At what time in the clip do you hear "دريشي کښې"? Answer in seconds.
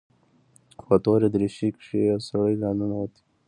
1.33-1.99